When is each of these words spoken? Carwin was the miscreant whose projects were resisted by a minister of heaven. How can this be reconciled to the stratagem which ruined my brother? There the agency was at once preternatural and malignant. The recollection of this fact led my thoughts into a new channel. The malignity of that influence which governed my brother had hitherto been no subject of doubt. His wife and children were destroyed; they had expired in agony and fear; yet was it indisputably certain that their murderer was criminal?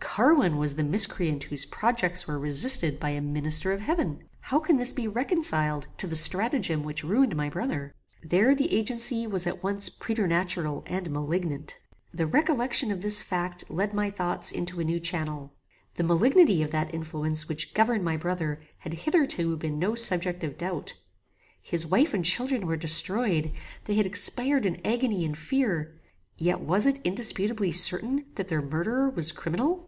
Carwin 0.00 0.56
was 0.56 0.74
the 0.74 0.82
miscreant 0.84 1.44
whose 1.44 1.66
projects 1.66 2.26
were 2.26 2.38
resisted 2.40 2.98
by 2.98 3.10
a 3.10 3.20
minister 3.20 3.72
of 3.72 3.80
heaven. 3.80 4.24
How 4.40 4.58
can 4.58 4.76
this 4.76 4.92
be 4.92 5.06
reconciled 5.06 5.86
to 5.96 6.08
the 6.08 6.16
stratagem 6.16 6.82
which 6.82 7.04
ruined 7.04 7.36
my 7.36 7.48
brother? 7.48 7.94
There 8.24 8.54
the 8.54 8.72
agency 8.74 9.28
was 9.28 9.46
at 9.46 9.62
once 9.62 9.88
preternatural 9.88 10.82
and 10.86 11.10
malignant. 11.10 11.78
The 12.12 12.26
recollection 12.26 12.90
of 12.90 13.00
this 13.02 13.22
fact 13.22 13.64
led 13.70 13.94
my 13.94 14.10
thoughts 14.10 14.50
into 14.50 14.80
a 14.80 14.84
new 14.84 14.98
channel. 14.98 15.52
The 15.94 16.02
malignity 16.04 16.62
of 16.62 16.72
that 16.72 16.92
influence 16.94 17.48
which 17.48 17.74
governed 17.74 18.04
my 18.04 18.16
brother 18.16 18.60
had 18.78 18.94
hitherto 18.94 19.56
been 19.56 19.78
no 19.80 19.94
subject 19.94 20.42
of 20.42 20.58
doubt. 20.58 20.94
His 21.62 21.86
wife 21.86 22.12
and 22.14 22.24
children 22.24 22.66
were 22.66 22.76
destroyed; 22.76 23.52
they 23.84 23.94
had 23.94 24.06
expired 24.06 24.66
in 24.66 24.80
agony 24.84 25.24
and 25.24 25.38
fear; 25.38 26.00
yet 26.36 26.60
was 26.60 26.86
it 26.86 27.00
indisputably 27.04 27.70
certain 27.70 28.24
that 28.34 28.48
their 28.48 28.62
murderer 28.62 29.10
was 29.10 29.30
criminal? 29.30 29.84